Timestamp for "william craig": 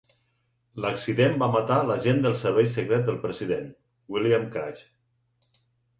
4.17-4.83